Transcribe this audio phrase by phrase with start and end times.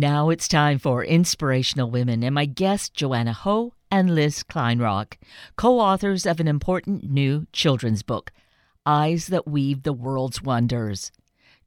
[0.00, 5.14] Now it's time for Inspirational Women, and my guests, Joanna Ho and Liz Kleinrock,
[5.56, 8.30] co authors of an important new children's book,
[8.86, 11.10] Eyes That Weave the World's Wonders.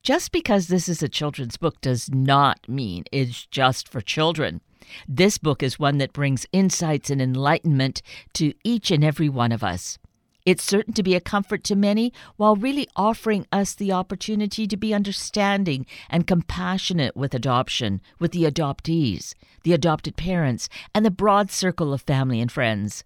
[0.02, 4.62] Just because this is a children's book does not mean it's just for children.
[5.10, 8.02] This book is one that brings insights and enlightenment
[8.36, 10.00] to each and every one of us.
[10.46, 14.78] It's certain to be a comfort to many while really offering us the opportunity to
[14.78, 21.52] be understanding and compassionate with adoption, with the adoptees, the adopted parents, and the broad
[21.52, 23.04] circle of family and friends.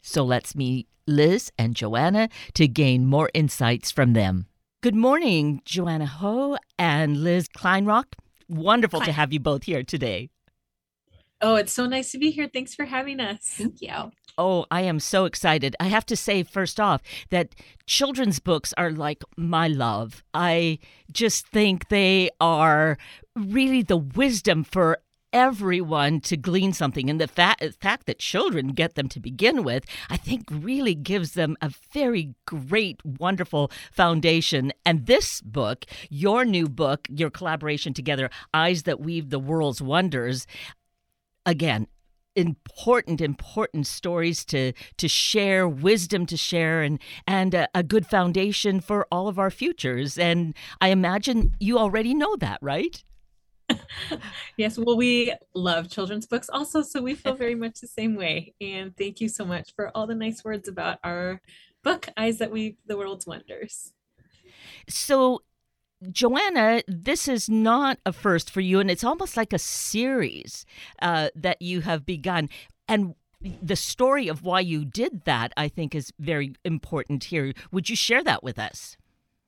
[0.00, 4.46] So let's meet Liz and Joanna to gain more insights from them.
[4.82, 8.14] Good morning, Joanna Ho and Liz Kleinrock.
[8.48, 9.06] Wonderful Hi.
[9.06, 10.28] to have you both here today.
[11.40, 12.48] Oh, it's so nice to be here.
[12.52, 13.54] Thanks for having us.
[13.54, 13.62] Mm-hmm.
[13.62, 14.12] Thank you.
[14.36, 15.76] Oh, I am so excited.
[15.78, 17.54] I have to say, first off, that
[17.86, 20.24] children's books are like my love.
[20.32, 20.80] I
[21.12, 22.98] just think they are
[23.36, 24.98] really the wisdom for
[25.32, 27.10] everyone to glean something.
[27.10, 31.32] And the fa- fact that children get them to begin with, I think really gives
[31.32, 34.72] them a very great, wonderful foundation.
[34.86, 40.46] And this book, your new book, your collaboration together, Eyes That Weave the World's Wonders,
[41.46, 41.86] again,
[42.36, 48.80] important important stories to to share wisdom to share and and a, a, good foundation
[48.80, 50.18] for all of our futures.
[50.18, 53.02] And i imagine you already know that right?
[54.56, 58.54] Yes well we love children's books also so we feel very much the same way.
[58.60, 61.40] And thank you so much for all the nice words about our
[61.82, 63.92] book eyes that weave the world's wonders.
[64.88, 65.42] So
[66.10, 70.66] Joanna, this is not a first for you, and it's almost like a series
[71.00, 72.48] uh, that you have begun.
[72.88, 73.14] And
[73.62, 77.52] the story of why you did that, I think, is very important here.
[77.72, 78.96] Would you share that with us?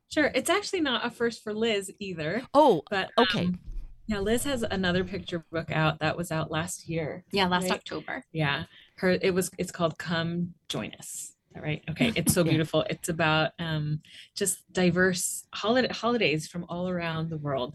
[0.09, 0.31] Sure.
[0.35, 2.43] It's actually not a first for Liz either.
[2.55, 3.47] Oh, but okay.
[3.47, 3.59] Um,
[4.07, 7.25] yeah, Liz has another picture book out that was out last year.
[7.33, 7.73] Yeah, last right?
[7.73, 8.25] October.
[8.33, 8.65] Yeah,
[8.99, 9.51] her it was.
[9.59, 11.83] It's called "Come Join Us." Right?
[11.91, 12.85] Okay it's so beautiful.
[12.89, 14.01] It's about um
[14.35, 17.75] just diverse holiday holidays from all around the world.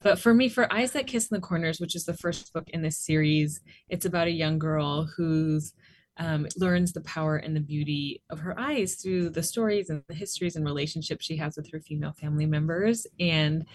[0.00, 2.68] But for me for eyes that kiss in the corners which is the first book
[2.68, 5.72] in this series it's about a young girl who's
[6.18, 10.14] um, learns the power and the beauty of her eyes through the stories and the
[10.14, 13.06] histories and relationships she has with her female family members.
[13.20, 13.66] And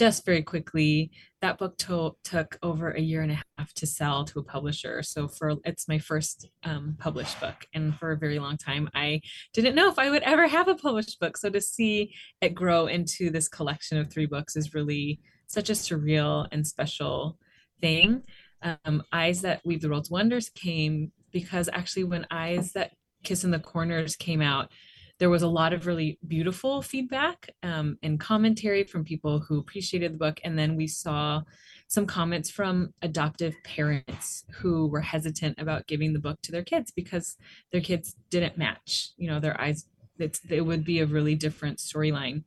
[0.00, 1.10] just very quickly
[1.42, 5.02] that book to- took over a year and a half to sell to a publisher.
[5.02, 7.66] So for it's my first um, published book.
[7.74, 9.20] And for a very long time i
[9.52, 11.36] didn't know if i would ever have a published book.
[11.36, 15.74] So to see it grow into this collection of three books is really such a
[15.74, 17.36] surreal and special
[17.82, 18.22] thing.
[18.62, 23.50] Um, eyes that weave the world's wonders came because actually when eyes that kiss in
[23.50, 24.70] the corners came out
[25.20, 30.14] there was a lot of really beautiful feedback um, and commentary from people who appreciated
[30.14, 30.40] the book.
[30.42, 31.42] And then we saw
[31.88, 36.90] some comments from adoptive parents who were hesitant about giving the book to their kids
[36.90, 37.36] because
[37.70, 39.84] their kids didn't match, you know, their eyes,
[40.18, 42.42] it's, it would be a really different storyline.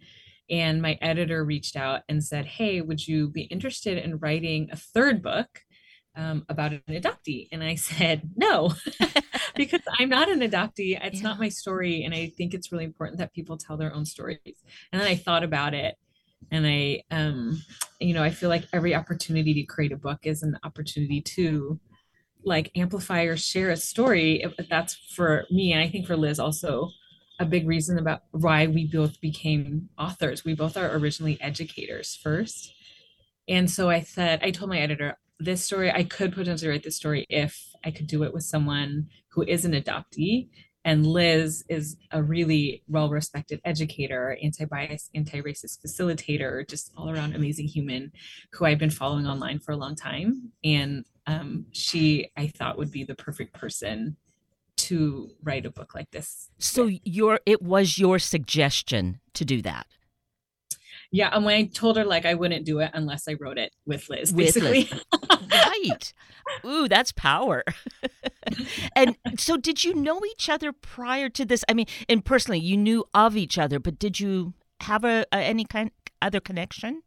[0.50, 4.76] And my editor reached out and said, Hey, would you be interested in writing a
[4.76, 5.63] third book?
[6.16, 7.48] Um, about an adoptee.
[7.52, 8.74] And I said, no,
[9.56, 11.00] because I'm not an adoptee.
[11.04, 11.24] It's yeah.
[11.24, 12.04] not my story.
[12.04, 14.40] And I think it's really important that people tell their own stories.
[14.92, 15.96] And then I thought about it
[16.52, 17.62] and I, um,
[18.00, 21.80] you know, I feel like every opportunity to create a book is an opportunity to
[22.46, 24.44] like amplify or share a story.
[24.44, 25.72] If that's for me.
[25.74, 26.90] And I think for Liz also
[27.40, 30.46] a big reason about why we both became authors.
[30.46, 32.74] We both are originally educators first.
[33.48, 36.96] And so I said, I told my editor, this story, I could potentially write this
[36.96, 40.50] story if I could do it with someone who is an adoptee.
[40.86, 47.10] And Liz is a really well respected educator, anti bias, anti racist facilitator, just all
[47.10, 48.12] around amazing human
[48.52, 50.52] who I've been following online for a long time.
[50.64, 54.18] And um, she, I thought, would be the perfect person
[54.76, 56.50] to write a book like this.
[56.60, 59.88] So your it was your suggestion to do that.
[61.14, 63.72] Yeah, and when I told her like I wouldn't do it unless I wrote it
[63.86, 64.90] with Liz, basically.
[64.92, 65.42] With Liz.
[65.52, 66.14] right.
[66.66, 67.64] Ooh, that's power.
[68.96, 71.64] and so did you know each other prior to this?
[71.70, 75.38] I mean, and personally, you knew of each other, but did you have a, a
[75.38, 77.04] any kind other connection?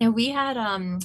[0.00, 0.98] And we had um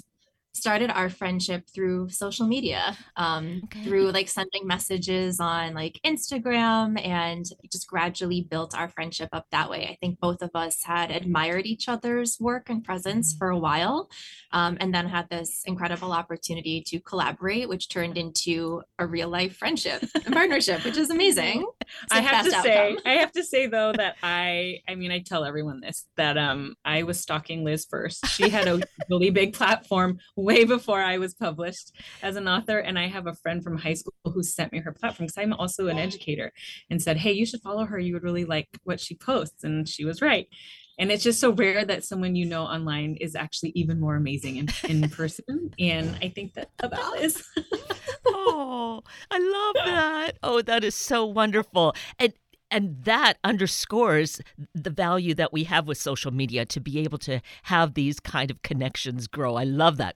[0.59, 3.83] started our friendship through social media um, okay.
[3.83, 9.69] through like sending messages on like instagram and just gradually built our friendship up that
[9.69, 13.37] way i think both of us had admired each other's work and presence mm-hmm.
[13.37, 14.09] for a while
[14.51, 19.55] um, and then had this incredible opportunity to collaborate which turned into a real life
[19.55, 21.65] friendship and partnership which is amazing
[22.11, 22.63] I have to outcome.
[22.63, 26.37] say, I have to say though that I, I mean, I tell everyone this that
[26.37, 28.25] um I was stalking Liz first.
[28.27, 31.91] She had a really big platform way before I was published
[32.23, 34.91] as an author, and I have a friend from high school who sent me her
[34.91, 36.51] platform because I'm also an educator,
[36.89, 37.99] and said, "Hey, you should follow her.
[37.99, 40.47] You would really like what she posts," and she was right.
[40.99, 44.57] And it's just so rare that someone you know online is actually even more amazing
[44.57, 47.41] in, in person and i think that about is
[48.27, 49.01] oh
[49.31, 50.31] i love that.
[50.43, 51.95] Oh that is so wonderful.
[52.19, 52.33] And
[52.71, 54.41] and that underscores
[54.75, 58.51] the value that we have with social media to be able to have these kind
[58.51, 59.55] of connections grow.
[59.55, 60.15] I love that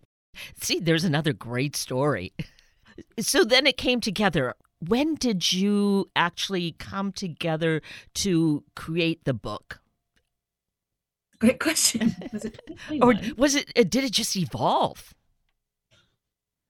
[0.60, 2.34] see there's another great story
[3.20, 7.82] so then it came together when did you actually come together
[8.14, 9.80] to create the book
[11.44, 12.16] Great question.
[12.32, 12.58] Was it
[13.02, 13.70] or was it?
[13.78, 15.14] Uh, did it just evolve?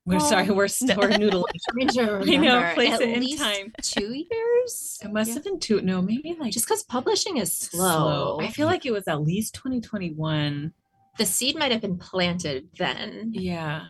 [0.04, 1.44] We're well, sorry, we're still we're noodling.
[2.34, 3.72] I know, place At it in time.
[3.84, 5.00] Two years?
[5.04, 5.36] It must yeah.
[5.36, 5.80] have been two.
[5.82, 8.38] No, maybe like just because publishing is slow.
[8.38, 8.40] slow.
[8.42, 10.74] I feel like it was at least 2021.
[11.18, 13.32] The seed might have been planted then.
[13.34, 13.88] Yeah.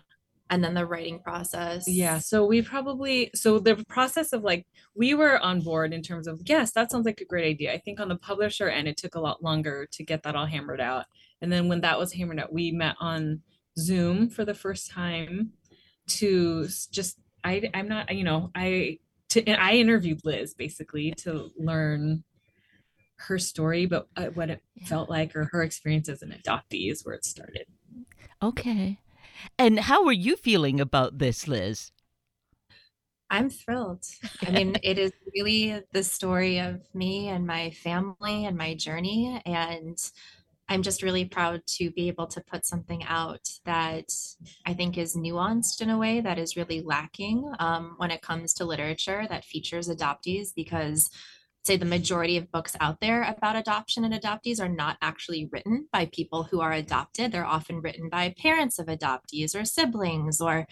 [0.49, 1.85] And then the writing process.
[1.87, 6.27] Yeah so we probably so the process of like we were on board in terms
[6.27, 7.73] of yes that sounds like a great idea.
[7.73, 10.45] I think on the publisher end it took a lot longer to get that all
[10.45, 11.05] hammered out.
[11.41, 13.41] And then when that was hammered out we met on
[13.77, 15.53] zoom for the first time
[16.05, 18.97] to just i i'm not you know i
[19.29, 22.23] to i interviewed liz basically to learn
[23.23, 24.87] her story but uh, what it yeah.
[24.87, 27.65] felt like or her experience as an adoptee is where it started
[28.41, 28.99] okay
[29.57, 31.91] and how are you feeling about this, Liz?
[33.29, 34.05] I'm thrilled.
[34.45, 39.41] I mean, it is really the story of me and my family and my journey.
[39.45, 39.97] And
[40.69, 44.13] I'm just really proud to be able to put something out that
[44.65, 48.53] I think is nuanced in a way that is really lacking um, when it comes
[48.55, 51.09] to literature that features adoptees because
[51.63, 55.87] say the majority of books out there about adoption and adoptees are not actually written
[55.91, 57.31] by people who are adopted.
[57.31, 60.67] They're often written by parents of adoptees or siblings or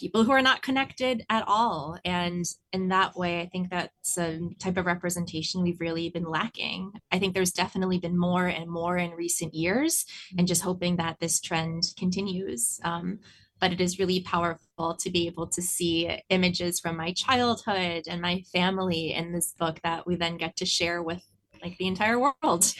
[0.00, 1.96] people who are not connected at all.
[2.04, 6.92] And in that way, I think that's a type of representation we've really been lacking.
[7.12, 10.04] I think there's definitely been more and more in recent years,
[10.36, 12.80] and just hoping that this trend continues.
[12.82, 13.20] Um,
[13.62, 18.20] but it is really powerful to be able to see images from my childhood and
[18.20, 21.22] my family in this book that we then get to share with
[21.62, 22.34] like the entire world.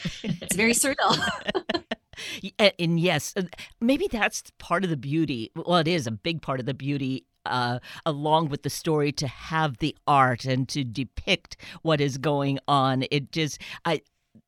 [0.23, 1.17] It's very surreal.
[2.79, 3.33] and yes,
[3.79, 5.51] maybe that's part of the beauty.
[5.55, 9.27] Well, it is a big part of the beauty uh, along with the story to
[9.27, 13.05] have the art and to depict what is going on.
[13.09, 14.01] It just, I,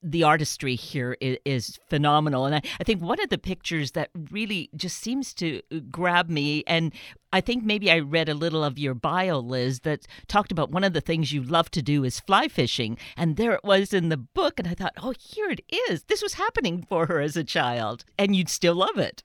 [0.06, 2.46] the artistry here is, is phenomenal.
[2.46, 6.30] And I, I, think one of the pictures that really just seems to uh, grab
[6.30, 6.94] me, and
[7.34, 10.84] I think maybe I read a little of your bio, Liz, that talked about one
[10.84, 13.00] of the things you love to do is fly fishing.
[13.18, 14.60] And there it was in the book.
[14.60, 16.04] And I thought, oh, here it is.
[16.04, 18.06] This was happening for her as a child.
[18.18, 19.24] And you'd still love it.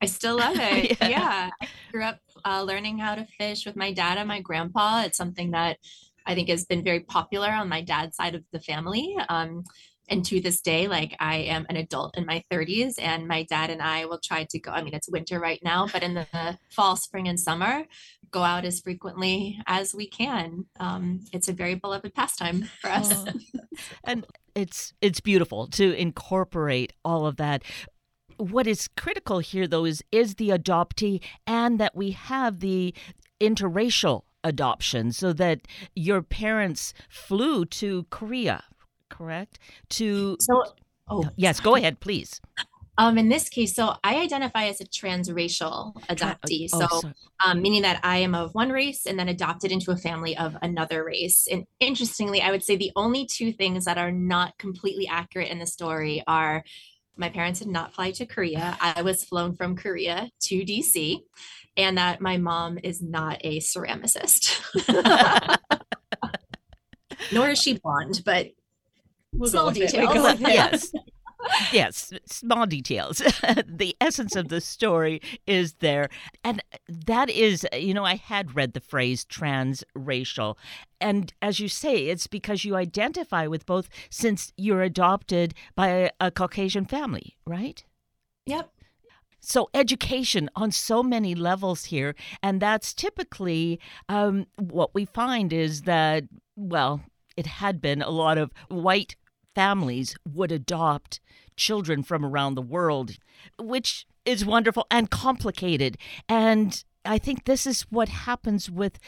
[0.00, 0.98] I still love it.
[1.00, 1.08] yeah.
[1.08, 1.50] yeah.
[1.60, 5.02] I grew up uh, learning how to fish with my dad and my grandpa.
[5.04, 5.78] It's something that
[6.26, 9.16] I think has been very popular on my dad's side of the family.
[9.28, 9.64] Um,
[10.08, 13.70] and to this day like i am an adult in my 30s and my dad
[13.70, 16.58] and i will try to go i mean it's winter right now but in the
[16.70, 17.84] fall spring and summer
[18.34, 20.66] go out as frequently as we can.
[20.80, 23.12] Um, it's a very beloved pastime for us.
[23.12, 23.26] Oh.
[24.04, 27.62] and it's it's beautiful to incorporate all of that.
[28.36, 32.92] What is critical here though is is the adoptee and that we have the
[33.40, 35.60] interracial adoption so that
[35.94, 38.62] your parents flew to korea
[39.16, 39.58] correct?
[39.90, 40.64] To so
[41.08, 42.40] oh yes, go ahead, please.
[42.96, 46.68] Um, in this case, so I identify as a transracial adoptee.
[46.72, 47.12] Oh, so,
[47.44, 50.56] um, meaning that I am of one race and then adopted into a family of
[50.62, 51.48] another race.
[51.50, 55.58] And interestingly, I would say the only two things that are not completely accurate in
[55.58, 56.62] the story are
[57.16, 58.76] my parents did not fly to Korea.
[58.80, 61.18] I was flown from Korea to DC,
[61.76, 64.60] and that my mom is not a ceramicist.
[67.32, 68.48] Nor is she blonde, but
[69.34, 70.40] we'll small details.
[70.40, 70.92] yes.
[71.72, 73.18] yes, small details.
[73.66, 76.08] the essence of the story is there.
[76.42, 80.56] And that is, you know, I had read the phrase transracial.
[81.00, 86.10] And as you say, it's because you identify with both since you're adopted by a,
[86.20, 87.84] a Caucasian family, right?
[88.46, 88.70] Yep.
[89.40, 92.14] So, education on so many levels here.
[92.42, 96.24] And that's typically um, what we find is that,
[96.56, 97.02] well,
[97.36, 99.16] it had been a lot of white
[99.54, 101.20] families would adopt
[101.56, 103.18] children from around the world,
[103.58, 105.98] which is wonderful and complicated.
[106.28, 108.98] And I think this is what happens with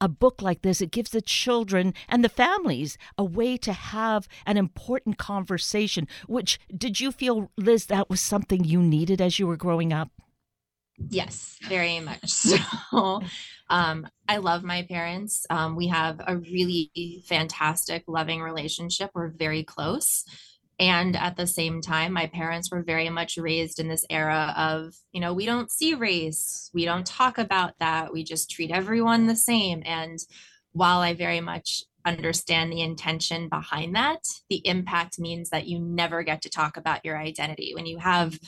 [0.00, 0.80] a book like this.
[0.80, 6.06] It gives the children and the families a way to have an important conversation.
[6.26, 10.10] Which did you feel, Liz, that was something you needed as you were growing up?
[10.98, 13.20] Yes, very much so.
[13.68, 15.44] Um, I love my parents.
[15.50, 19.10] Um, we have a really fantastic, loving relationship.
[19.14, 20.24] We're very close.
[20.78, 24.94] And at the same time, my parents were very much raised in this era of,
[25.12, 29.26] you know, we don't see race, we don't talk about that, we just treat everyone
[29.26, 29.82] the same.
[29.86, 30.18] And
[30.72, 36.22] while I very much understand the intention behind that, the impact means that you never
[36.22, 37.72] get to talk about your identity.
[37.74, 38.38] When you have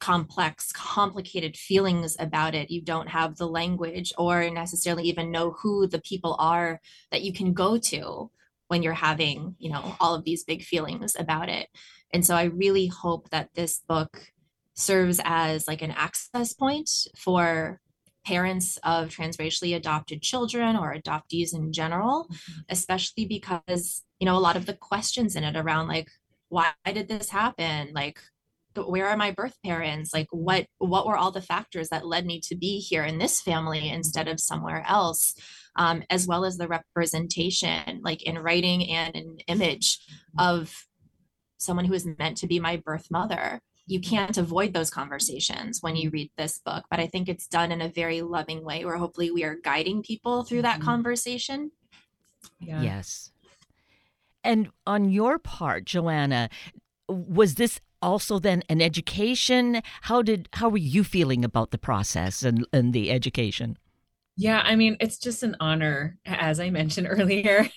[0.00, 2.70] complex, complicated feelings about it.
[2.70, 6.80] You don't have the language or necessarily even know who the people are
[7.10, 8.30] that you can go to
[8.68, 11.68] when you're having, you know, all of these big feelings about it.
[12.12, 14.32] And so I really hope that this book
[14.74, 17.80] serves as like an access point for
[18.24, 22.60] parents of transracially adopted children or adoptees in general, mm-hmm.
[22.68, 26.08] especially because, you know, a lot of the questions in it around like,
[26.48, 27.90] why did this happen?
[27.92, 28.18] Like,
[28.74, 30.12] where are my birth parents?
[30.14, 33.40] Like what what were all the factors that led me to be here in this
[33.40, 35.34] family instead of somewhere else?
[35.76, 39.98] Um, as well as the representation like in writing and in image
[40.38, 40.86] of
[41.58, 43.60] someone who is meant to be my birth mother.
[43.86, 47.72] You can't avoid those conversations when you read this book but i think it's done
[47.72, 50.84] in a very loving way where hopefully we are guiding people through that mm-hmm.
[50.84, 51.72] conversation.
[52.60, 52.82] Yeah.
[52.82, 53.32] yes.
[54.44, 56.50] And on your part joanna
[57.08, 59.82] was this also then an education?
[60.02, 63.76] How did how were you feeling about the process and, and the education?
[64.36, 67.68] Yeah i mean it's just an honor as i mentioned earlier.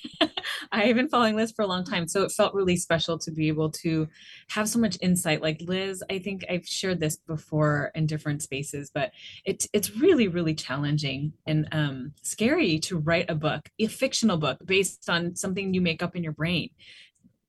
[0.72, 3.48] I've been following liz for a long time so it felt really special to be
[3.48, 4.08] able to
[4.50, 5.42] have so much insight.
[5.42, 9.12] Like liz i think i've shared this before in different spaces but
[9.46, 14.60] it, it's really really challenging and um, scary to write a book a fictional book
[14.66, 16.70] based on something you make up in your brain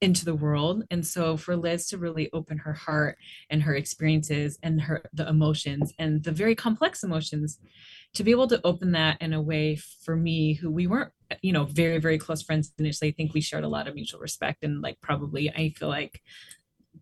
[0.00, 0.84] into the world.
[0.90, 3.16] And so for liz to really open her heart
[3.50, 7.58] and her experiences and her the emotions and the very complex emotions
[8.14, 11.10] to be able to open that in a way for me who we weren't
[11.42, 14.20] you know very very close friends initially i think we shared a lot of mutual
[14.20, 16.20] respect and like probably i feel like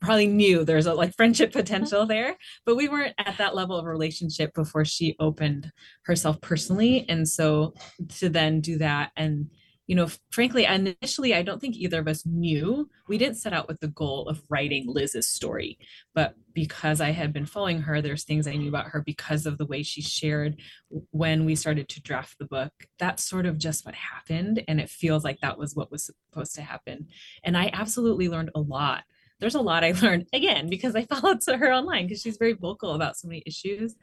[0.00, 2.36] probably knew there's a like friendship potential there.
[2.66, 5.72] But we weren't at that level of relationship before she opened
[6.02, 7.06] herself personally.
[7.08, 7.74] And so
[8.18, 9.48] to then do that and
[9.92, 12.88] you know, frankly, initially, I don't think either of us knew.
[13.08, 15.78] We didn't set out with the goal of writing Liz's story,
[16.14, 19.58] but because I had been following her, there's things I knew about her because of
[19.58, 20.62] the way she shared
[21.10, 22.72] when we started to draft the book.
[22.98, 24.64] That's sort of just what happened.
[24.66, 27.08] And it feels like that was what was supposed to happen.
[27.44, 29.04] And I absolutely learned a lot.
[29.40, 32.94] There's a lot I learned again because I followed her online because she's very vocal
[32.94, 33.94] about so many issues.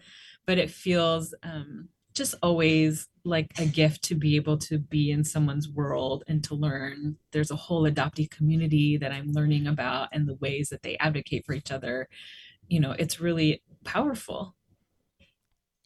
[0.46, 5.23] But it feels um, just always like a gift to be able to be in
[5.23, 10.27] someone's world and to learn there's a whole adoptee community that i'm learning about and
[10.27, 12.07] the ways that they advocate for each other
[12.67, 14.53] you know it's really powerful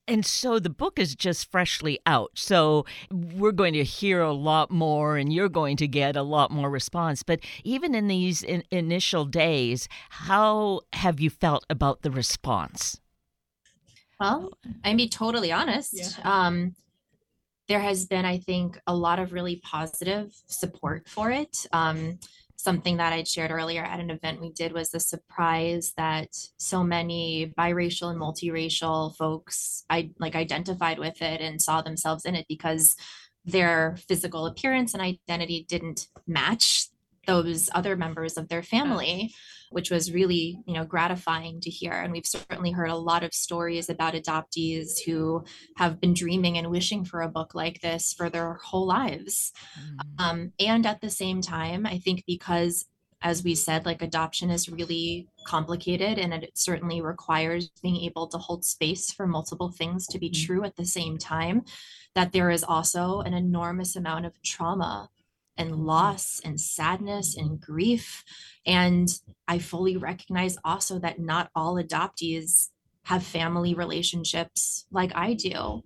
[0.05, 2.31] and so the book is just freshly out.
[2.35, 6.51] So we're going to hear a lot more and you're going to get a lot
[6.51, 7.23] more response.
[7.23, 12.99] But even in these in- initial days, how have you felt about the response?
[14.23, 15.93] Well, I'd be totally honest.
[15.93, 16.07] Yeah.
[16.23, 16.75] Um,
[17.67, 21.65] there has been, I think, a lot of really positive support for it.
[21.73, 22.19] Um,
[22.55, 26.85] something that I'd shared earlier at an event we did was the surprise that so
[26.85, 32.45] many biracial and multiracial folks I like identified with it and saw themselves in it
[32.47, 32.95] because
[33.43, 36.87] their physical appearance and identity didn't match
[37.25, 39.33] those other members of their family
[39.69, 43.33] which was really you know gratifying to hear and we've certainly heard a lot of
[43.33, 45.43] stories about adoptees who
[45.77, 50.23] have been dreaming and wishing for a book like this for their whole lives mm.
[50.23, 52.85] um, and at the same time i think because
[53.23, 58.37] as we said, like adoption is really complicated and it certainly requires being able to
[58.37, 60.45] hold space for multiple things to be mm.
[60.45, 61.63] true at the same time.
[62.15, 65.09] That there is also an enormous amount of trauma
[65.57, 65.85] and mm-hmm.
[65.85, 68.23] loss and sadness and grief.
[68.65, 69.07] And
[69.47, 72.69] I fully recognize also that not all adoptees
[73.05, 75.83] have family relationships like I do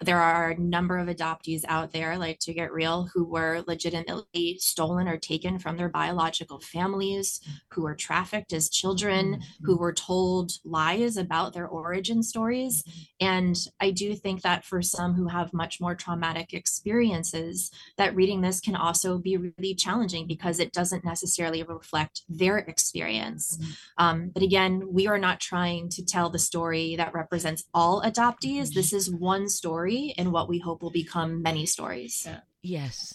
[0.00, 4.58] there are a number of adoptees out there, like to get real, who were legitimately
[4.58, 7.40] stolen or taken from their biological families,
[7.72, 9.64] who were trafficked as children, mm-hmm.
[9.64, 12.84] who were told lies about their origin stories.
[13.20, 18.40] And I do think that for some who have much more traumatic experiences, that reading
[18.40, 23.56] this can also be really challenging because it doesn't necessarily reflect their experience.
[23.56, 23.70] Mm-hmm.
[23.98, 28.74] Um, but again, we are not trying to tell the story that represents all adoptees.
[28.74, 32.24] This is one story story in what we hope will become many stories.
[32.26, 32.40] Yeah.
[32.62, 33.14] Yes.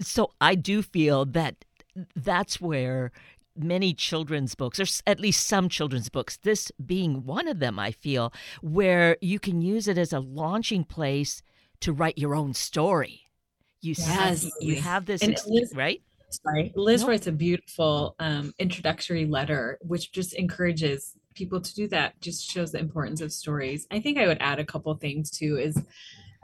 [0.00, 1.64] So I do feel that
[2.14, 3.12] that's where
[3.56, 7.90] many children's books, or at least some children's books, this being one of them, I
[7.90, 11.42] feel, where you can use it as a launching place
[11.80, 13.22] to write your own story.
[13.80, 14.06] You yes.
[14.06, 16.02] have, you have this, ex- Liz, right?
[16.30, 17.08] Sorry, Liz nope.
[17.08, 22.20] writes a beautiful um, introductory letter, which just encourages people to do that.
[22.20, 23.86] Just shows the importance of stories.
[23.90, 25.58] I think I would add a couple things too.
[25.58, 25.82] Is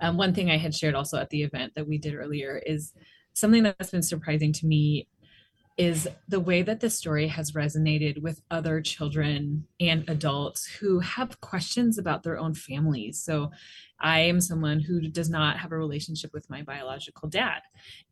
[0.00, 2.92] um, one thing I had shared also at the event that we did earlier is
[3.32, 5.08] something that's been surprising to me
[5.76, 11.38] is the way that the story has resonated with other children and adults who have
[11.42, 13.22] questions about their own families.
[13.22, 13.50] So,
[14.00, 17.62] I am someone who does not have a relationship with my biological dad.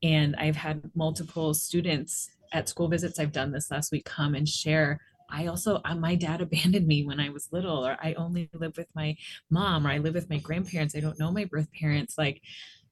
[0.02, 4.48] And I've had multiple students at school visits, I've done this last week, come and
[4.48, 5.00] share.
[5.34, 8.76] I also, uh, my dad abandoned me when I was little, or I only live
[8.76, 9.16] with my
[9.50, 10.94] mom, or I live with my grandparents.
[10.94, 12.16] I don't know my birth parents.
[12.16, 12.40] Like,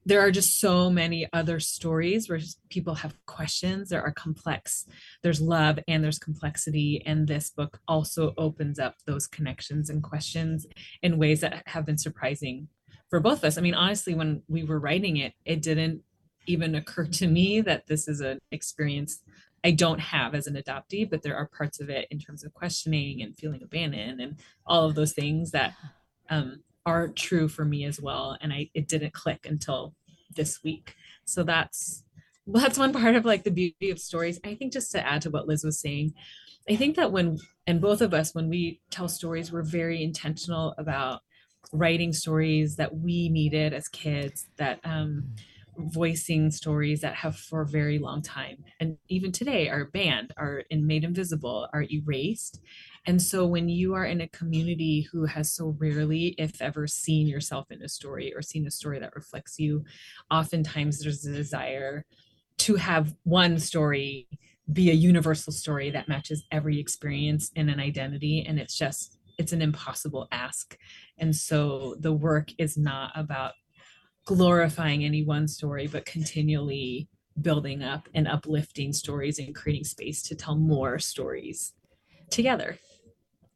[0.04, 4.86] there are just so many other stories where people have questions there are complex
[5.22, 10.66] there's love and there's complexity and this book also opens up those connections and questions
[11.02, 12.66] in ways that have been surprising
[13.10, 16.02] for both of us i mean honestly when we were writing it it didn't
[16.46, 19.20] even occur to me that this is an experience
[19.64, 22.52] i don't have as an adoptee but there are parts of it in terms of
[22.54, 25.74] questioning and feeling abandoned and all of those things that
[26.30, 29.94] um, are true for me as well and i it didn't click until
[30.34, 30.94] this week.
[31.24, 32.02] So that's
[32.46, 34.40] that's one part of like the beauty of stories.
[34.44, 36.12] I think just to add to what liz was saying
[36.68, 40.74] i think that when and both of us when we tell stories we're very intentional
[40.78, 41.20] about
[41.72, 45.24] writing stories that we needed as kids that um
[45.76, 50.62] voicing stories that have for a very long time and even today are banned are
[50.70, 52.60] in made invisible are erased
[53.06, 57.26] and so when you are in a community who has so rarely, if ever, seen
[57.26, 59.84] yourself in a story or seen a story that reflects you,
[60.30, 62.04] oftentimes there's a desire
[62.58, 64.28] to have one story
[64.72, 68.44] be a universal story that matches every experience in an identity.
[68.46, 70.78] And it's just, it's an impossible ask.
[71.18, 73.52] And so the work is not about
[74.24, 77.08] glorifying any one story, but continually
[77.40, 81.72] building up and uplifting stories and creating space to tell more stories
[82.30, 82.78] together.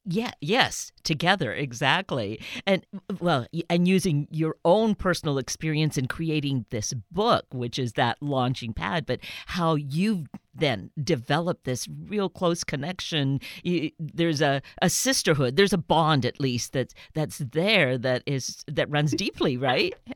[0.08, 2.40] Yeah, yes, together, exactly.
[2.64, 2.86] And
[3.20, 8.72] well, and using your own personal experience in creating this book, which is that launching
[8.72, 13.40] pad, but how you've then developed this real close connection.
[13.64, 18.64] You, there's a, a sisterhood, there's a bond at least that's that's there that is
[18.68, 19.92] that runs deeply, right?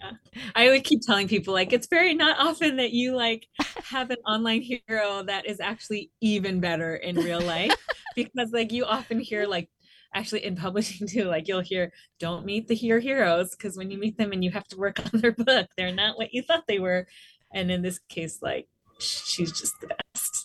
[0.00, 0.12] Yeah.
[0.54, 3.46] I would keep telling people like it's very not often that you like
[3.84, 7.74] have an online hero that is actually even better in real life.
[8.16, 9.70] Because like you often hear like
[10.12, 13.96] actually in publishing too like you'll hear don't meet the hero heroes because when you
[13.98, 16.64] meet them and you have to work on their book they're not what you thought
[16.66, 17.06] they were.
[17.54, 20.44] And in this case like she's just the best.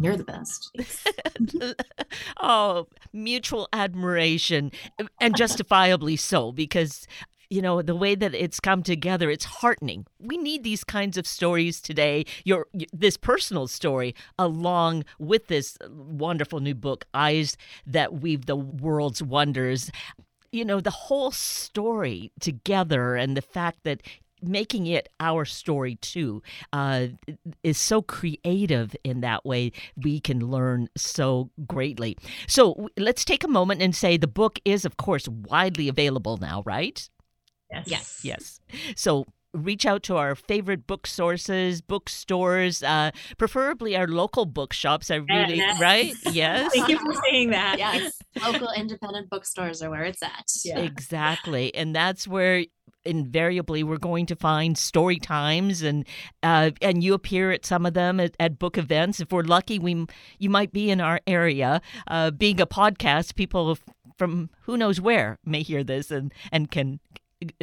[0.00, 0.70] You're the best.
[2.40, 4.70] Oh mutual admiration
[5.20, 7.06] and justifiably so because
[7.50, 10.06] you know the way that it's come together it's heartening.
[10.20, 16.60] We need these kinds of stories today your this personal story along with this wonderful
[16.60, 17.56] new book eyes
[17.86, 19.90] that weave the world's wonders.
[20.52, 24.02] You know the whole story together and the fact that
[24.40, 26.40] making it our story too
[26.72, 27.08] uh,
[27.64, 32.16] is so creative in that way we can learn so greatly.
[32.46, 36.62] So let's take a moment and say the book is of course widely available now
[36.64, 37.08] right
[37.70, 37.86] Yes.
[37.86, 38.20] Yes.
[38.22, 38.60] Yes.
[38.96, 45.10] So reach out to our favorite book sources, bookstores, uh, preferably our local bookshops.
[45.10, 45.80] I really, yes.
[45.80, 46.14] right?
[46.32, 46.72] Yes.
[46.74, 47.78] Thank you for saying that.
[47.78, 48.18] Yes.
[48.42, 50.46] local independent bookstores are where it's at.
[50.64, 50.78] Yeah.
[50.80, 51.74] Exactly.
[51.74, 52.64] And that's where
[53.04, 56.06] invariably we're going to find story times and
[56.42, 59.78] uh, and you appear at some of them at, at, book events if we're lucky
[59.78, 60.04] we
[60.38, 63.78] you might be in our area uh, being a podcast people
[64.18, 67.00] from who knows where may hear this and and can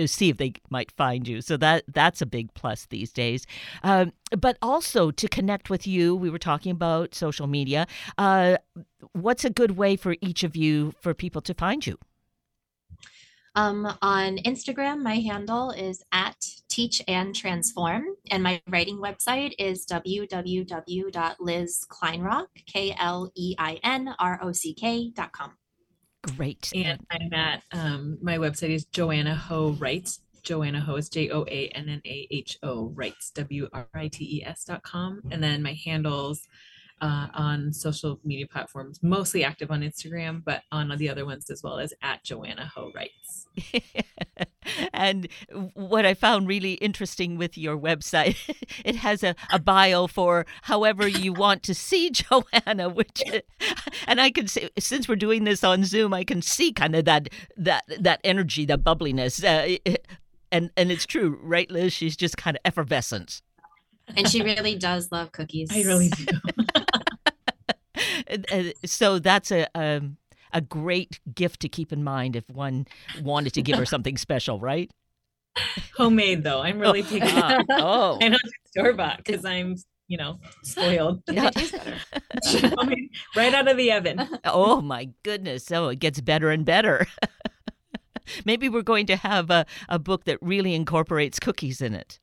[0.05, 1.41] see if they might find you.
[1.41, 3.45] So that that's a big plus these days.
[3.83, 7.87] Um, but also to connect with you, we were talking about social media.
[8.17, 8.57] Uh,
[9.13, 11.97] what's a good way for each of you for people to find you?
[13.57, 16.35] Um, on Instagram, my handle is at
[16.67, 24.39] Teach and Transform, and my writing website is www.lizkleinrock, K L E I N R
[24.41, 25.53] O C K dot com.
[26.25, 26.71] Great.
[26.73, 30.21] And I'm at um, my website is Joanna Ho Writes.
[30.41, 34.07] Joanna Ho is J O A N N A H O Writes W R I
[34.07, 35.21] T E S dot com.
[35.31, 36.47] And then my handles
[37.01, 41.61] uh, on social media platforms, mostly active on Instagram, but on the other ones as
[41.61, 43.47] well as at Joanna Ho Writes.
[44.93, 45.27] and
[45.73, 48.37] what I found really interesting with your website,
[48.85, 53.21] it has a, a bio for however you want to see Joanna, which,
[54.07, 57.05] and I can see since we're doing this on Zoom, I can see kind of
[57.05, 59.95] that that that energy, that bubbliness, uh,
[60.51, 61.93] and and it's true, right, Liz?
[61.93, 63.41] She's just kind of effervescent.
[64.15, 65.69] And she really does love cookies.
[65.71, 66.25] I really do.
[68.85, 70.17] So that's a um,
[70.55, 72.87] a great gift to keep in mind if one
[73.21, 74.89] wanted to give her something special, right?
[75.95, 77.37] Homemade though, I'm really oh, taking.
[77.37, 79.75] Uh, oh, I know store bought because I'm
[80.07, 81.21] you know spoiled.
[81.27, 81.49] Yeah.
[83.35, 84.27] right out of the oven.
[84.43, 85.65] Oh my goodness!
[85.65, 87.07] So it gets better and better.
[88.43, 92.19] Maybe we're going to have a, a book that really incorporates cookies in it.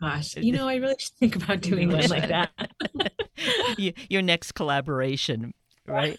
[0.00, 2.50] Gosh, you know, I really should think about doing one like that.
[4.10, 5.54] Your next collaboration,
[5.86, 6.18] right?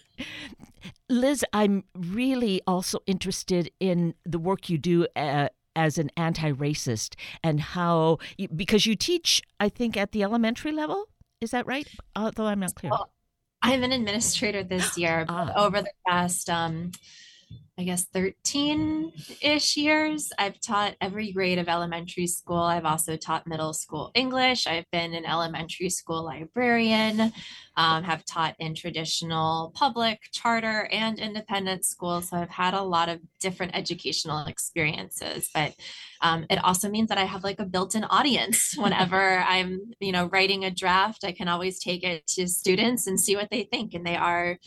[1.10, 7.14] Liz, I'm really also interested in the work you do uh, as an anti racist
[7.42, 8.18] and how,
[8.54, 11.06] because you teach, I think, at the elementary level.
[11.40, 11.86] Is that right?
[12.16, 12.90] Although I'm not clear.
[12.90, 13.10] Well,
[13.62, 15.24] I'm an administrator this year.
[15.28, 15.52] ah.
[15.56, 16.92] Over the past um,
[17.78, 20.32] I guess 13 ish years.
[20.36, 22.58] I've taught every grade of elementary school.
[22.58, 24.66] I've also taught middle school English.
[24.66, 27.32] I've been an elementary school librarian,
[27.76, 32.30] um, have taught in traditional public, charter, and independent schools.
[32.30, 35.48] So I've had a lot of different educational experiences.
[35.54, 35.76] But
[36.20, 38.74] um, it also means that I have like a built-in audience.
[38.76, 43.20] Whenever I'm, you know, writing a draft, I can always take it to students and
[43.20, 43.94] see what they think.
[43.94, 44.58] And they are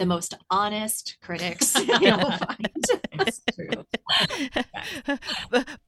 [0.00, 2.68] the most honest critics you'll find.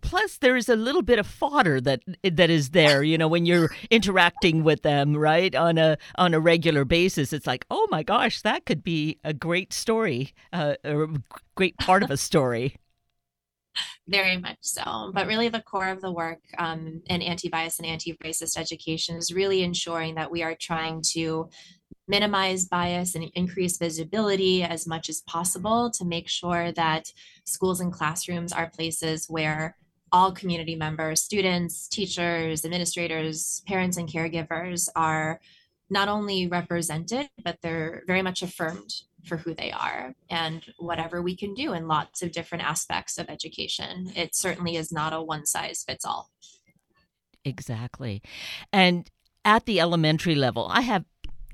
[0.02, 3.02] Plus, there is a little bit of fodder that that is there.
[3.02, 7.46] You know, when you're interacting with them, right, on a on a regular basis, it's
[7.46, 11.06] like, oh my gosh, that could be a great story, uh, a
[11.56, 12.76] great part of a story.
[14.06, 15.10] Very much so.
[15.14, 19.16] But really, the core of the work um, in anti bias and anti racist education
[19.16, 21.48] is really ensuring that we are trying to
[22.08, 27.12] minimize bias and increase visibility as much as possible to make sure that
[27.44, 29.76] schools and classrooms are places where
[30.10, 35.40] all community members, students, teachers, administrators, parents, and caregivers are
[35.88, 38.92] not only represented, but they're very much affirmed
[39.24, 43.28] for who they are and whatever we can do in lots of different aspects of
[43.28, 44.10] education.
[44.16, 46.30] It certainly is not a one size fits all.
[47.44, 48.22] Exactly.
[48.72, 49.10] And
[49.44, 51.04] at the elementary level, I have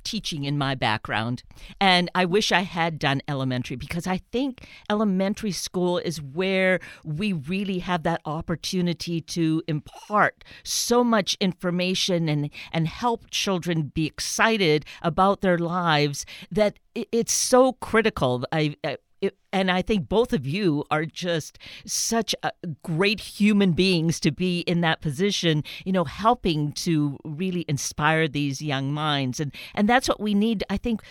[0.08, 1.42] teaching in my background.
[1.80, 7.34] And I wish I had done elementary because I think elementary school is where we
[7.34, 14.86] really have that opportunity to impart so much information and, and help children be excited
[15.02, 18.44] about their lives that it's so critical.
[18.50, 22.34] I, I it, and I think both of you are just such
[22.82, 28.62] great human beings to be in that position, you know, helping to really inspire these
[28.62, 29.40] young minds.
[29.40, 31.02] And, and that's what we need, I think,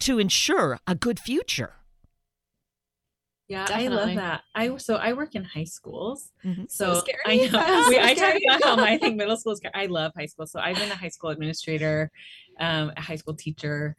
[0.00, 1.74] to ensure a good future.
[3.48, 3.96] Yeah, Definitely.
[3.96, 4.42] I love that.
[4.54, 6.66] I so I work in high schools, mm-hmm.
[6.68, 9.60] so, so I know we, I talk about how I think middle school is.
[9.74, 12.12] I love high school, so I've been a high school administrator,
[12.60, 13.96] um, a high school teacher,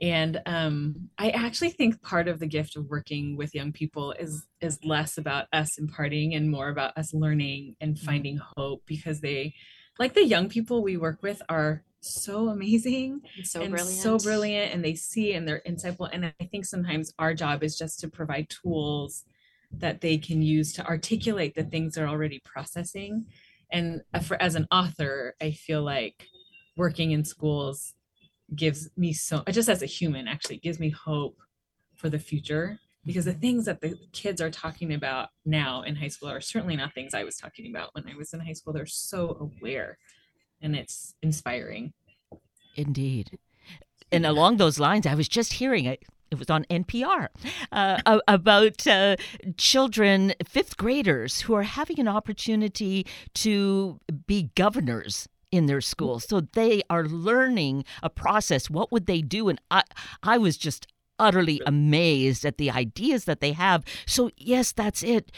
[0.00, 4.46] and um, i actually think part of the gift of working with young people is
[4.60, 8.06] is less about us imparting and more about us learning and mm-hmm.
[8.06, 9.54] finding hope because they
[9.98, 14.02] like the young people we work with are so amazing and so and brilliant.
[14.02, 16.08] so brilliant and they see and they're insightful.
[16.12, 19.24] And i think sometimes our job is just to provide tools
[19.72, 23.26] that they can use to articulate the things they're already processing.
[23.72, 26.26] And uh, for as an author i feel like
[26.76, 27.94] working in schools
[28.56, 31.36] gives me so just as a human actually gives me hope
[31.94, 33.40] for the future because the mm-hmm.
[33.40, 37.14] things that the kids are talking about now in high school are certainly not things
[37.14, 38.72] I was talking about when I was in high school.
[38.72, 39.98] They're so aware
[40.62, 41.92] and it's inspiring.
[42.76, 43.38] Indeed.
[44.10, 46.02] And along those lines, I was just hearing it.
[46.30, 47.28] It was on NPR
[47.70, 49.16] uh, about uh,
[49.56, 56.18] children, fifth graders, who are having an opportunity to be governors in their school.
[56.20, 58.68] So they are learning a process.
[58.68, 59.48] What would they do?
[59.48, 59.84] And I,
[60.22, 60.86] I was just
[61.18, 63.84] utterly amazed at the ideas that they have.
[64.06, 65.30] So, yes, that's it.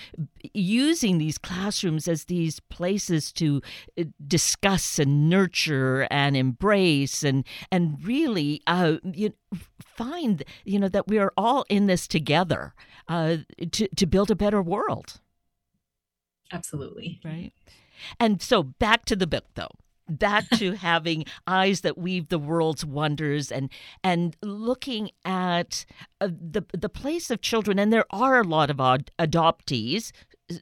[0.55, 3.61] Using these classrooms as these places to
[3.99, 9.35] uh, discuss and nurture and embrace and and really uh, you
[9.81, 12.75] find you know that we are all in this together
[13.09, 13.37] uh,
[13.73, 15.21] to to build a better world.
[16.53, 17.21] Absolutely.
[17.25, 17.53] Right.
[18.19, 19.71] And so back to the book though
[20.09, 23.71] back to having eyes that weave the world's wonders and
[24.05, 25.85] and looking at
[26.21, 30.13] uh, the the place of children and there are a lot of ad- adoptees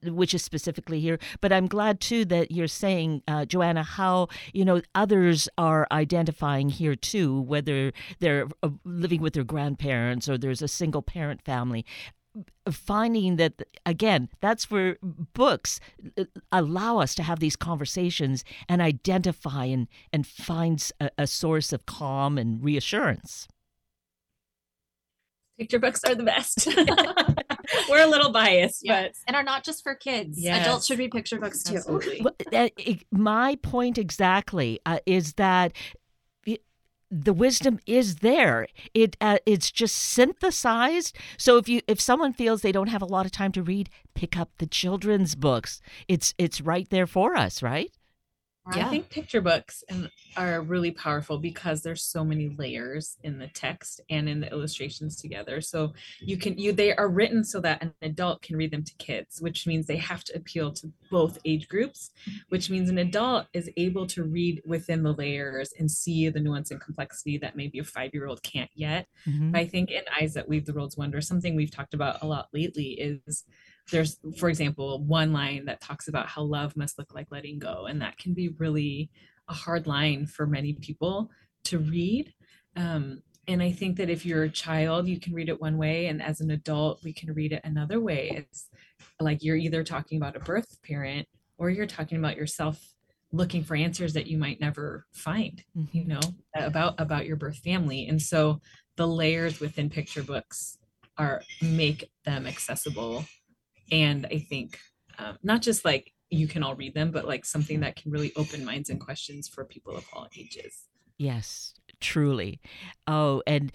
[0.04, 1.18] which is specifically here.
[1.40, 6.70] But I'm glad too that you're saying, uh, Joanna, how you know others are identifying
[6.70, 11.85] here too, whether they're uh, living with their grandparents or there's a single parent family
[12.70, 15.81] finding that again that's where books
[16.18, 21.73] uh, allow us to have these conversations and identify and and find a, a source
[21.73, 23.47] of calm and reassurance
[25.59, 26.66] picture books are the best
[27.88, 30.66] we're a little biased but and are not just for kids yes.
[30.66, 32.25] adults should read picture books too Absolutely.
[33.12, 35.73] my point exactly uh, is that
[37.22, 38.66] the wisdom is there.
[38.92, 41.16] It uh, it's just synthesized.
[41.38, 43.88] So if you if someone feels they don't have a lot of time to read,
[44.14, 45.81] pick up the children's books.
[46.09, 47.92] It's it's right there for us, right?
[48.74, 48.87] Yeah.
[48.87, 49.85] I think picture books
[50.38, 55.20] are really powerful because there's so many layers in the text and in the illustrations
[55.20, 55.61] together.
[55.61, 58.94] So you can you they are written so that an adult can read them to
[58.94, 62.12] kids, which means they have to appeal to both age groups,
[62.48, 66.70] which means an adult is able to read within the layers and see the nuance
[66.70, 69.09] and complexity that maybe a 5-year-old can't yet.
[69.29, 69.55] Mm-hmm.
[69.55, 72.48] I think in Eyes That Weave the World's Wonder, something we've talked about a lot
[72.55, 73.44] lately is
[73.90, 77.87] there's for example one line that talks about how love must look like letting go
[77.87, 79.11] and that can be really
[79.49, 81.31] a hard line for many people
[81.64, 82.33] to read.
[82.77, 86.07] Um, and i think that if you're a child you can read it one way
[86.07, 88.31] and as an adult we can read it another way.
[88.35, 88.68] It's
[89.20, 92.94] like you're either talking about a birth parent or you're talking about yourself
[93.33, 95.97] looking for answers that you might never find mm-hmm.
[95.97, 96.20] you know
[96.55, 98.07] about about your birth family.
[98.07, 98.61] And so
[98.97, 100.79] the layers within picture books
[101.18, 103.25] are make them accessible
[103.90, 104.79] and i think
[105.18, 108.33] um, not just like you can all read them but like something that can really
[108.37, 110.88] open minds and questions for people of all ages.
[111.16, 112.61] Yes truly.
[113.07, 113.73] Oh and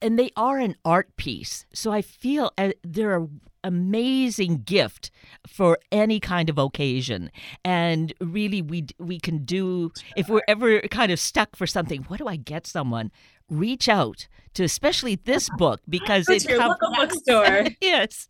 [0.00, 1.66] and they are an art piece.
[1.74, 5.10] So i feel uh, they're an amazing gift
[5.46, 7.30] for any kind of occasion.
[7.64, 12.18] And really we we can do if we're ever kind of stuck for something what
[12.18, 13.10] do i get someone
[13.52, 17.66] reach out to especially this book because it's your local bookstore.
[17.80, 18.28] yes,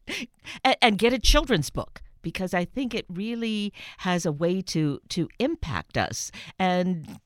[0.65, 5.01] and, and get a children's book because I think it really has a way to
[5.11, 7.19] to impact us and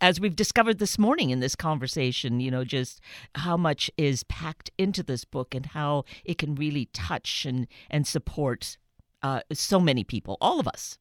[0.00, 3.00] as we've discovered this morning in this conversation, you know, just
[3.34, 8.06] how much is packed into this book and how it can really touch and and
[8.06, 8.78] support
[9.22, 10.98] uh, so many people, all of us.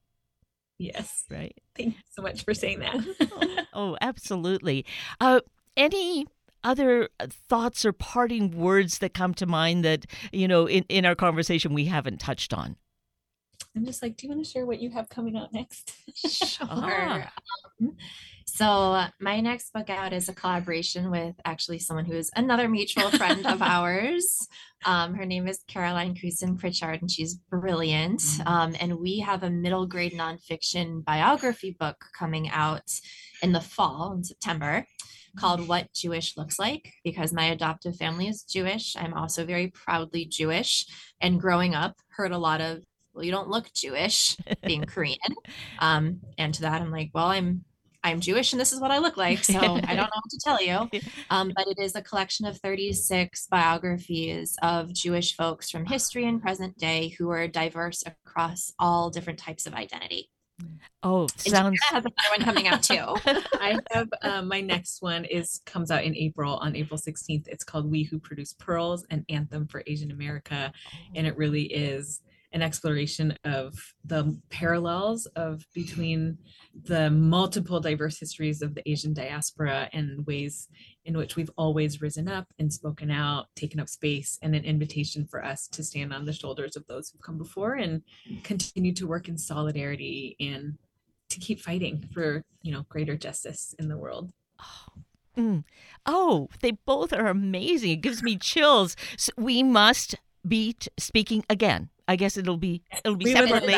[0.78, 1.26] Yes.
[1.30, 1.56] Right.
[1.76, 2.96] Thank you so much for saying that.
[3.32, 4.86] oh, oh, absolutely.
[5.20, 5.42] Uh,
[5.80, 6.28] any
[6.64, 11.16] other thoughts or parting words that come to mind that you know in, in our
[11.16, 12.76] conversation we haven't touched on
[13.80, 16.68] i'm just like do you want to share what you have coming out next sure
[16.70, 17.24] um,
[18.46, 23.10] so my next book out is a collaboration with actually someone who is another mutual
[23.12, 24.48] friend of ours
[24.84, 28.48] um, her name is caroline Creason pritchard and she's brilliant mm-hmm.
[28.50, 33.00] um, and we have a middle grade nonfiction biography book coming out
[33.42, 34.86] in the fall in september
[35.38, 38.96] called What Jewish Looks Like because my adoptive family is Jewish.
[38.98, 40.86] I'm also very proudly Jewish.
[41.22, 42.84] And growing up, heard a lot of,
[43.20, 45.18] well, you don't look Jewish being Korean.
[45.80, 47.66] Um, and to that, I'm like, well, I'm
[48.02, 49.44] I'm Jewish and this is what I look like.
[49.44, 50.90] So I don't know what to tell you.
[51.32, 56.42] Um, but it is a collection of 36 biographies of Jewish folks from history and
[56.42, 60.32] present day who are diverse across all different types of identity.
[61.04, 61.80] Oh, sounds.
[61.90, 62.96] have another one coming out too.
[63.54, 67.48] I have um, my next one is comes out in April on April sixteenth.
[67.48, 70.72] It's called "We Who Produce Pearls: An Anthem for Asian America,"
[71.16, 76.38] and it really is an exploration of the parallels of between
[76.84, 80.68] the multiple diverse histories of the Asian diaspora and ways
[81.06, 85.26] in which we've always risen up and spoken out, taken up space, and an invitation
[85.26, 88.02] for us to stand on the shoulders of those who've come before and
[88.44, 90.78] continue to work in solidarity and
[91.30, 94.32] to keep fighting for you know greater justice in the world.
[94.60, 95.02] Oh.
[95.38, 95.64] Mm.
[96.06, 97.92] oh they both are amazing.
[97.92, 98.96] It gives me chills.
[99.16, 100.16] So we must
[100.48, 103.76] be t- speaking again I guess it'll be it'll be we separately.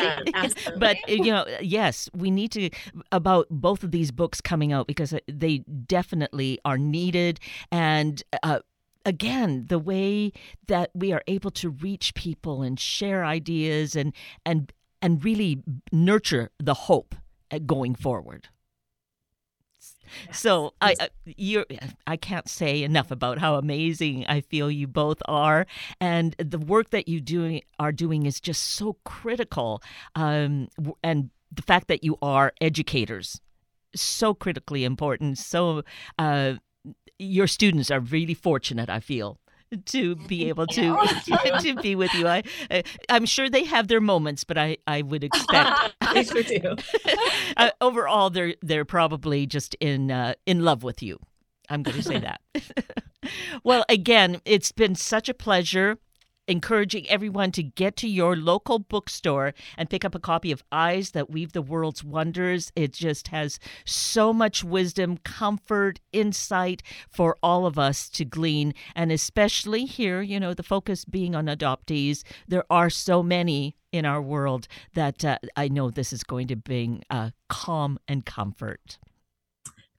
[0.78, 2.70] but you know, yes, we need to
[3.12, 7.38] about both of these books coming out because uh, they definitely are needed
[7.70, 8.22] and.
[8.42, 8.60] Uh,
[9.04, 10.30] again the way
[10.68, 14.14] that we are able to reach people and share ideas and
[14.46, 17.16] and and really nurture the hope
[17.50, 18.46] uh, going forward
[20.30, 21.64] so I uh, you
[22.06, 25.66] I can't say enough about how amazing I feel you both are,
[26.00, 29.82] and the work that you doing are doing is just so critical.
[30.14, 30.68] Um,
[31.02, 33.40] and the fact that you are educators,
[33.94, 35.38] so critically important.
[35.38, 35.82] So
[36.18, 36.54] uh,
[37.18, 38.88] your students are really fortunate.
[38.88, 39.38] I feel
[39.86, 40.96] to be able to
[41.60, 42.28] to be with you.
[42.28, 42.42] I,
[43.08, 46.76] I'm sure they have their moments, but I, I would expect they sure do.
[47.56, 51.18] uh, overall, they're they're probably just in uh, in love with you.
[51.68, 52.40] I'm going to say that.
[53.64, 55.98] well, again, it's been such a pleasure
[56.52, 61.12] encouraging everyone to get to your local bookstore and pick up a copy of Eyes
[61.12, 62.70] That Weave the World's Wonders.
[62.76, 68.74] It just has so much wisdom, comfort, insight for all of us to glean.
[68.94, 74.04] And especially here, you know, the focus being on adoptees, there are so many in
[74.04, 78.98] our world that uh, I know this is going to bring uh, calm and comfort.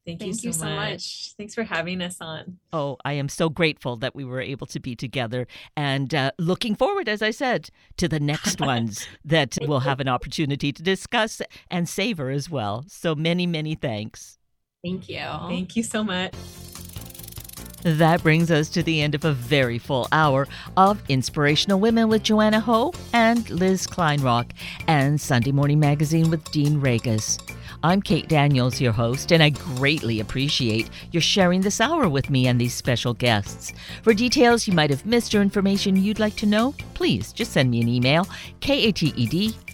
[0.05, 0.79] Thank, Thank you, so, you much.
[0.81, 1.33] so, much.
[1.37, 2.57] Thanks for having us on.
[2.73, 6.75] Oh, I am so grateful that we were able to be together and uh, looking
[6.75, 11.41] forward, as I said, to the next ones that we'll have an opportunity to discuss
[11.71, 12.83] and savor as well.
[12.87, 14.37] So many, many thanks.
[14.83, 15.23] Thank you.
[15.47, 16.33] Thank you so much.
[17.83, 22.23] That brings us to the end of a very full hour of Inspirational Women with
[22.23, 24.51] Joanna Ho and Liz Kleinrock
[24.87, 27.39] and Sunday Morning Magazine with Dean Regas.
[27.85, 32.47] I'm Kate Daniels, your host, and I greatly appreciate your sharing this hour with me
[32.47, 33.73] and these special guests.
[34.03, 37.71] For details you might have missed or information you'd like to know, please just send
[37.71, 38.25] me an email,
[38.61, 38.95] kated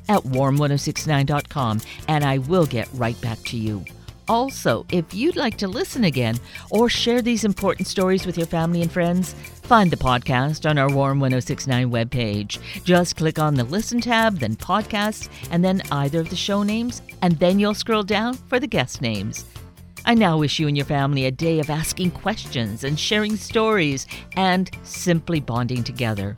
[0.10, 3.86] at warm1069.com, and I will get right back to you.
[4.30, 6.38] Also, if you'd like to listen again
[6.70, 10.88] or share these important stories with your family and friends, find the podcast on our
[10.88, 12.60] Warm 1069 webpage.
[12.84, 17.02] Just click on the Listen tab, then Podcasts, and then either of the show names,
[17.24, 19.46] and then you'll scroll down for the guest names.
[20.06, 24.06] I now wish you and your family a day of asking questions and sharing stories
[24.36, 26.38] and simply bonding together.